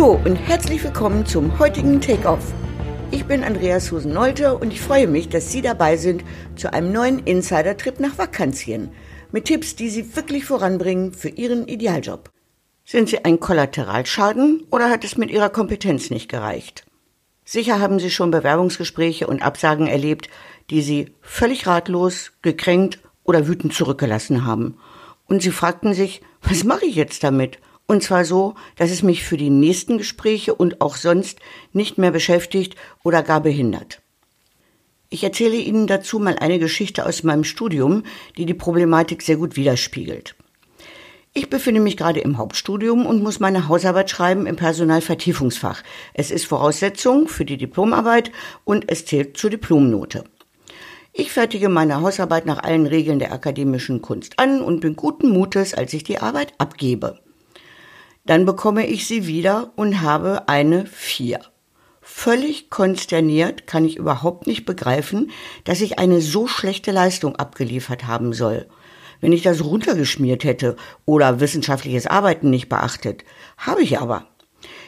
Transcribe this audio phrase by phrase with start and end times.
[0.00, 2.54] Hallo und herzlich willkommen zum heutigen Take-Off.
[3.10, 6.24] Ich bin Andreas Husen-Nolte und ich freue mich, dass Sie dabei sind
[6.56, 8.92] zu einem neuen Insider-Trip nach Vakantien
[9.30, 12.30] mit Tipps, die Sie wirklich voranbringen für Ihren Idealjob.
[12.82, 16.86] Sind Sie ein Kollateralschaden oder hat es mit Ihrer Kompetenz nicht gereicht?
[17.44, 20.30] Sicher haben Sie schon Bewerbungsgespräche und Absagen erlebt,
[20.70, 24.78] die Sie völlig ratlos, gekränkt oder wütend zurückgelassen haben.
[25.26, 27.58] Und Sie fragten sich, was mache ich jetzt damit?
[27.90, 31.40] Und zwar so, dass es mich für die nächsten Gespräche und auch sonst
[31.72, 34.00] nicht mehr beschäftigt oder gar behindert.
[35.08, 38.04] Ich erzähle Ihnen dazu mal eine Geschichte aus meinem Studium,
[38.36, 40.36] die die Problematik sehr gut widerspiegelt.
[41.34, 45.82] Ich befinde mich gerade im Hauptstudium und muss meine Hausarbeit schreiben im Personalvertiefungsfach.
[46.14, 48.30] Es ist Voraussetzung für die Diplomarbeit
[48.62, 50.22] und es zählt zur Diplomnote.
[51.12, 55.74] Ich fertige meine Hausarbeit nach allen Regeln der akademischen Kunst an und bin guten Mutes,
[55.74, 57.18] als ich die Arbeit abgebe.
[58.30, 61.40] Dann bekomme ich sie wieder und habe eine vier.
[62.00, 65.32] Völlig konsterniert kann ich überhaupt nicht begreifen,
[65.64, 68.68] dass ich eine so schlechte Leistung abgeliefert haben soll.
[69.20, 73.24] Wenn ich das runtergeschmiert hätte oder wissenschaftliches Arbeiten nicht beachtet,
[73.58, 74.28] habe ich aber.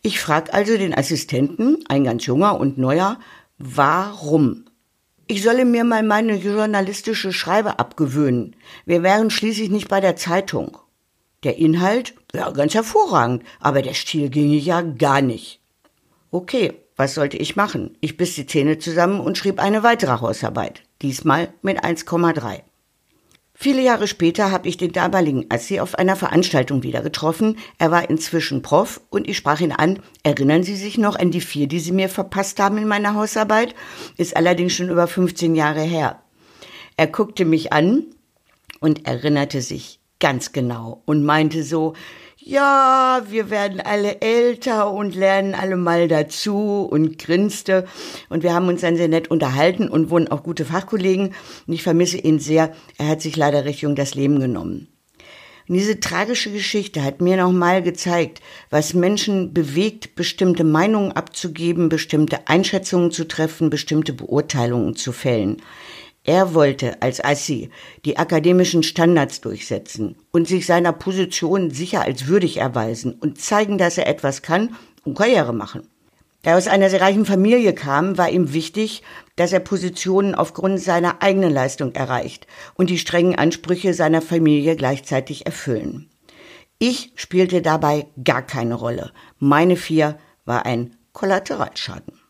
[0.00, 3.18] Ich frage also den Assistenten, ein ganz junger und neuer,
[3.58, 4.64] warum?
[5.26, 8.56] Ich solle mir mal meine journalistische Schreibe abgewöhnen.
[8.86, 10.78] Wir wären schließlich nicht bei der Zeitung.
[11.46, 15.60] Der Inhalt ja, ganz hervorragend, aber der Stil ginge ja gar nicht.
[16.32, 17.96] Okay, was sollte ich machen?
[18.00, 22.62] Ich biss die Zähne zusammen und schrieb eine weitere Hausarbeit, diesmal mit 1,3.
[23.54, 27.58] Viele Jahre später habe ich den damaligen Assi auf einer Veranstaltung wieder getroffen.
[27.78, 30.00] Er war inzwischen Prof und ich sprach ihn an.
[30.24, 33.76] Erinnern Sie sich noch an die vier, die Sie mir verpasst haben in meiner Hausarbeit?
[34.16, 36.20] Ist allerdings schon über 15 Jahre her.
[36.96, 38.06] Er guckte mich an
[38.80, 41.94] und erinnerte sich ganz genau und meinte so,
[42.38, 47.86] ja, wir werden alle älter und lernen alle mal dazu und grinste.
[48.28, 51.34] Und wir haben uns dann sehr nett unterhalten und wurden auch gute Fachkollegen.
[51.66, 52.72] Und ich vermisse ihn sehr.
[52.98, 54.86] Er hat sich leider Richtung das Leben genommen.
[55.68, 62.46] Und diese tragische Geschichte hat mir nochmal gezeigt, was Menschen bewegt, bestimmte Meinungen abzugeben, bestimmte
[62.46, 65.60] Einschätzungen zu treffen, bestimmte Beurteilungen zu fällen.
[66.26, 67.70] Er wollte als Assi
[68.04, 73.96] die akademischen Standards durchsetzen und sich seiner Position sicher als würdig erweisen und zeigen, dass
[73.96, 75.86] er etwas kann und Karriere machen.
[76.42, 79.04] Da er aus einer sehr reichen Familie kam, war ihm wichtig,
[79.36, 85.46] dass er Positionen aufgrund seiner eigenen Leistung erreicht und die strengen Ansprüche seiner Familie gleichzeitig
[85.46, 86.10] erfüllen.
[86.80, 89.12] Ich spielte dabei gar keine Rolle.
[89.38, 92.25] Meine vier war ein Kollateralschaden.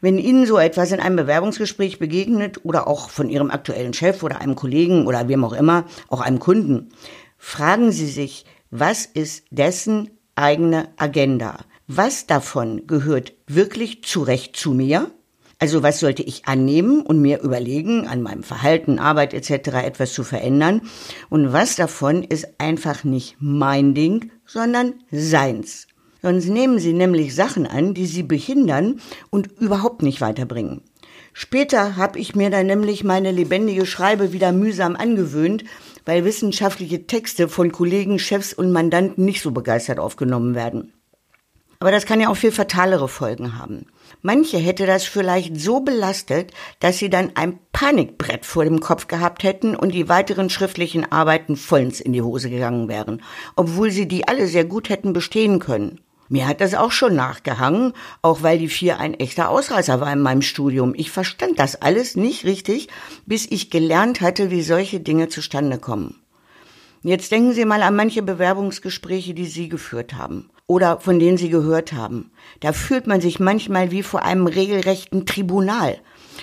[0.00, 4.40] Wenn Ihnen so etwas in einem Bewerbungsgespräch begegnet oder auch von Ihrem aktuellen Chef oder
[4.40, 6.90] einem Kollegen oder wem auch immer, auch einem Kunden,
[7.36, 11.58] fragen Sie sich, was ist dessen eigene Agenda?
[11.88, 15.10] Was davon gehört wirklich zurecht zu mir?
[15.58, 19.78] Also was sollte ich annehmen und mir überlegen, an meinem Verhalten, Arbeit etc.
[19.84, 20.82] etwas zu verändern?
[21.28, 25.88] Und was davon ist einfach nicht mein Ding, sondern seins?
[26.22, 30.82] Sonst nehmen sie nämlich Sachen an, die sie behindern und überhaupt nicht weiterbringen.
[31.32, 35.64] Später habe ich mir dann nämlich meine lebendige Schreibe wieder mühsam angewöhnt,
[36.04, 40.92] weil wissenschaftliche Texte von Kollegen, Chefs und Mandanten nicht so begeistert aufgenommen werden.
[41.80, 43.86] Aber das kann ja auch viel fatalere Folgen haben.
[44.20, 49.44] Manche hätte das vielleicht so belastet, dass sie dann ein Panikbrett vor dem Kopf gehabt
[49.44, 53.22] hätten und die weiteren schriftlichen Arbeiten vollends in die Hose gegangen wären,
[53.54, 56.00] obwohl sie die alle sehr gut hätten bestehen können.
[56.28, 60.20] Mir hat das auch schon nachgehangen, auch weil die vier ein echter Ausreißer war in
[60.20, 60.94] meinem Studium.
[60.96, 62.88] Ich verstand das alles nicht richtig,
[63.26, 66.16] bis ich gelernt hatte, wie solche Dinge zustande kommen.
[67.02, 71.48] Jetzt denken Sie mal an manche Bewerbungsgespräche, die Sie geführt haben oder von denen Sie
[71.48, 72.30] gehört haben.
[72.60, 75.98] Da fühlt man sich manchmal wie vor einem regelrechten Tribunal.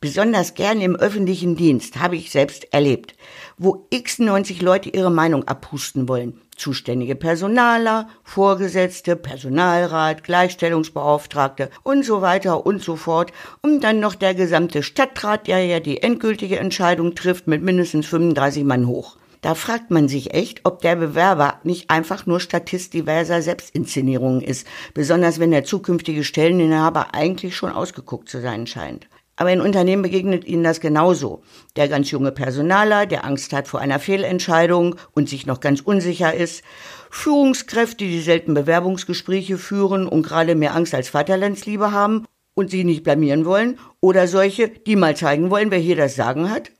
[0.00, 3.14] Besonders gern im öffentlichen Dienst, habe ich selbst erlebt,
[3.58, 6.40] wo x 90 Leute ihre Meinung abhusten wollen.
[6.56, 13.32] Zuständige Personaler, Vorgesetzte, Personalrat, Gleichstellungsbeauftragte und so weiter und so fort.
[13.62, 18.64] Und dann noch der gesamte Stadtrat, der ja die endgültige Entscheidung trifft mit mindestens 35
[18.64, 19.16] Mann hoch.
[19.42, 24.66] Da fragt man sich echt, ob der Bewerber nicht einfach nur Statist diverser Selbstinszenierungen ist,
[24.94, 29.06] besonders wenn der zukünftige Stelleninhaber eigentlich schon ausgeguckt zu sein scheint.
[29.36, 31.42] Aber in Unternehmen begegnet Ihnen das genauso.
[31.76, 36.34] Der ganz junge Personaler, der Angst hat vor einer Fehlentscheidung und sich noch ganz unsicher
[36.34, 36.64] ist.
[37.10, 42.24] Führungskräfte, die selten Bewerbungsgespräche führen und gerade mehr Angst als Vaterlandsliebe haben
[42.54, 43.78] und sie nicht blamieren wollen.
[44.00, 46.72] Oder solche, die mal zeigen wollen, wer hier das Sagen hat.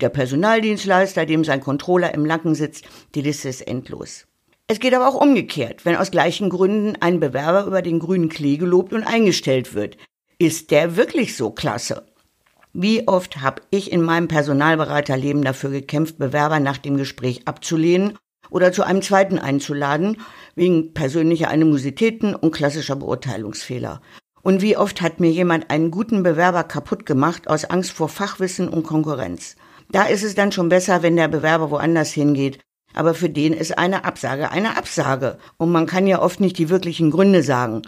[0.00, 4.26] Der Personaldienstleister, dem sein Controller im Nacken sitzt, die Liste ist endlos.
[4.66, 8.56] Es geht aber auch umgekehrt, wenn aus gleichen Gründen ein Bewerber über den grünen Klee
[8.56, 9.96] gelobt und eingestellt wird.
[10.38, 12.06] Ist der wirklich so klasse?
[12.72, 18.18] Wie oft habe ich in meinem Personalberaterleben dafür gekämpft, Bewerber nach dem Gespräch abzulehnen
[18.50, 20.20] oder zu einem zweiten einzuladen,
[20.56, 24.00] wegen persönlicher Animositäten und klassischer Beurteilungsfehler.
[24.42, 28.68] Und wie oft hat mir jemand einen guten Bewerber kaputt gemacht aus Angst vor Fachwissen
[28.68, 29.54] und Konkurrenz.
[29.90, 32.58] Da ist es dann schon besser, wenn der Bewerber woanders hingeht.
[32.92, 35.38] Aber für den ist eine Absage eine Absage.
[35.58, 37.82] Und man kann ja oft nicht die wirklichen Gründe sagen.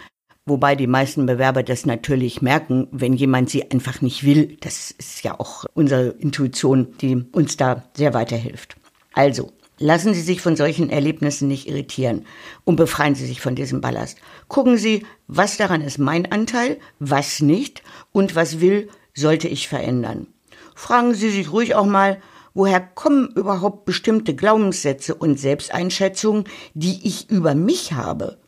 [0.47, 4.55] Wobei die meisten Bewerber das natürlich merken, wenn jemand sie einfach nicht will.
[4.61, 8.77] Das ist ja auch unsere Intuition, die uns da sehr weiterhilft.
[9.13, 12.25] Also, Lassen Sie sich von solchen Erlebnissen nicht irritieren
[12.65, 14.17] und befreien Sie sich von diesem Ballast.
[14.47, 20.25] Gucken Sie, was daran ist mein Anteil, was nicht und was will, sollte ich verändern.
[20.73, 22.19] Fragen Sie sich ruhig auch mal,
[22.55, 28.39] woher kommen überhaupt bestimmte Glaubenssätze und Selbsteinschätzungen, die ich über mich habe?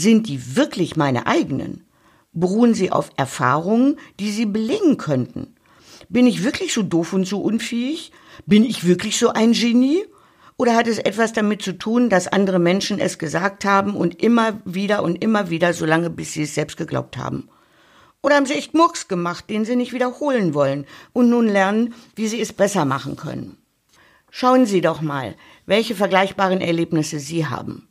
[0.00, 1.84] Sind die wirklich meine eigenen?
[2.32, 5.56] Beruhen sie auf Erfahrungen, die sie belegen könnten?
[6.08, 8.10] Bin ich wirklich so doof und so unfähig?
[8.46, 10.02] Bin ich wirklich so ein Genie?
[10.56, 14.62] Oder hat es etwas damit zu tun, dass andere Menschen es gesagt haben und immer
[14.64, 17.50] wieder und immer wieder, solange bis sie es selbst geglaubt haben?
[18.22, 22.26] Oder haben sie echt Murks gemacht, den sie nicht wiederholen wollen und nun lernen, wie
[22.26, 23.58] sie es besser machen können?
[24.30, 25.34] Schauen Sie doch mal,
[25.66, 27.89] welche vergleichbaren Erlebnisse Sie haben.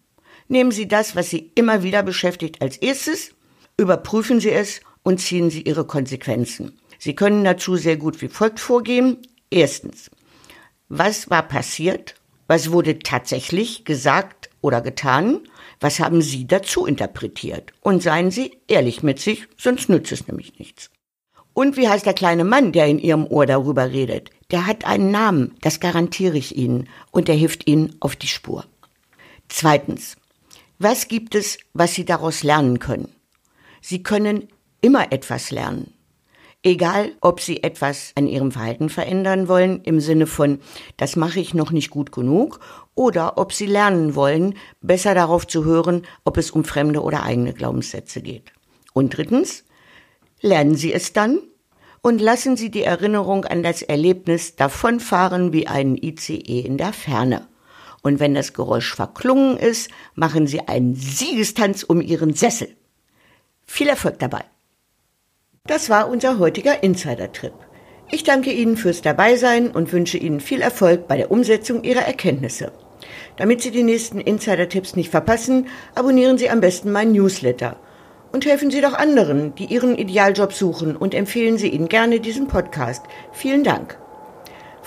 [0.49, 3.31] Nehmen Sie das, was Sie immer wieder beschäftigt, als erstes,
[3.77, 6.77] überprüfen Sie es und ziehen Sie Ihre Konsequenzen.
[6.97, 9.19] Sie können dazu sehr gut wie folgt vorgehen.
[9.49, 10.11] Erstens,
[10.89, 12.15] was war passiert
[12.49, 15.41] was wurde tatsächlich gesagt oder getan?
[15.79, 17.73] Was haben Sie dazu interpretiert?
[17.81, 20.89] Und seien Sie ehrlich mit sich, sonst nützt es nämlich nichts.
[21.53, 24.31] Und wie heißt der kleine Mann, der in Ihrem Ohr darüber redet?
[24.49, 28.65] Der hat einen Namen, das garantiere ich Ihnen, und der hilft Ihnen auf die Spur.
[29.47, 30.17] Zweitens.
[30.81, 33.13] Was gibt es, was Sie daraus lernen können?
[33.81, 34.47] Sie können
[34.79, 35.93] immer etwas lernen.
[36.63, 40.59] Egal, ob Sie etwas an Ihrem Verhalten verändern wollen, im Sinne von,
[40.95, 42.61] das mache ich noch nicht gut genug,
[42.95, 47.53] oder ob Sie lernen wollen, besser darauf zu hören, ob es um fremde oder eigene
[47.53, 48.53] Glaubenssätze geht.
[48.93, 49.65] Und drittens,
[50.39, 51.39] lernen Sie es dann
[52.01, 57.49] und lassen Sie die Erinnerung an das Erlebnis davonfahren wie einen ICE in der Ferne.
[58.01, 62.69] Und wenn das Geräusch verklungen ist, machen Sie einen Siegestanz um Ihren Sessel.
[63.65, 64.43] Viel Erfolg dabei!
[65.65, 67.53] Das war unser heutiger Insider-Trip.
[68.11, 72.71] Ich danke Ihnen fürs Dabeisein und wünsche Ihnen viel Erfolg bei der Umsetzung Ihrer Erkenntnisse.
[73.37, 77.77] Damit Sie die nächsten Insider-Tipps nicht verpassen, abonnieren Sie am besten meinen Newsletter.
[78.31, 82.47] Und helfen Sie doch anderen, die Ihren Idealjob suchen und empfehlen Sie ihnen gerne diesen
[82.47, 83.05] Podcast.
[83.31, 83.99] Vielen Dank.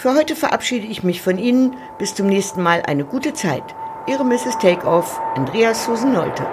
[0.02, 1.76] Für heute verabschiede ich mich von Ihnen.
[1.96, 3.62] Bis zum nächsten Mal eine gute Zeit.
[4.08, 4.58] Ihre Mrs.
[4.58, 6.44] Takeoff, Andreas Susan Nolte.